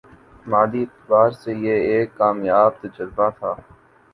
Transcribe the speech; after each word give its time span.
مادی 0.49 0.81
اعتبار 0.83 1.29
سے 1.41 1.51
یہ 1.65 1.75
ایک 1.91 2.07
کامیاب 2.19 2.71
تجربہ 2.81 3.27
تھا 3.37 3.51